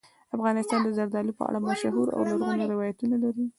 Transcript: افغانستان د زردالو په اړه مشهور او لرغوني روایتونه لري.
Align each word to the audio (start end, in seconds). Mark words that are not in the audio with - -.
افغانستان 0.35 0.79
د 0.83 0.89
زردالو 0.97 1.31
په 1.37 1.43
اړه 1.49 1.59
مشهور 1.69 2.07
او 2.15 2.21
لرغوني 2.29 2.65
روایتونه 2.73 3.15
لري. 3.23 3.45